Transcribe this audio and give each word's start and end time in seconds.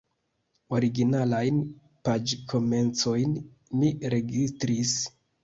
Originalajn 0.77 1.59
paĝkomencojn 2.07 3.37
mi 3.83 3.93
registris. 4.17 4.97